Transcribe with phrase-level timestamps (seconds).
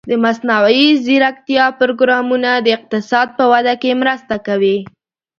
[0.09, 4.77] د مصنوعي ځیرکتیا پروګرامونه د اقتصاد په وده کې مرسته کوي.